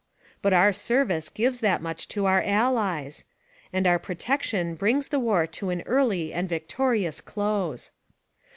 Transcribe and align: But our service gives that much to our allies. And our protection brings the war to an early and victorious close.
But 0.41 0.51
our 0.51 0.73
service 0.73 1.29
gives 1.29 1.59
that 1.59 1.79
much 1.79 2.07
to 2.07 2.25
our 2.25 2.41
allies. 2.41 3.23
And 3.71 3.85
our 3.85 3.99
protection 3.99 4.73
brings 4.73 5.09
the 5.09 5.19
war 5.19 5.45
to 5.45 5.69
an 5.69 5.83
early 5.85 6.33
and 6.33 6.49
victorious 6.49 7.21
close. 7.21 7.91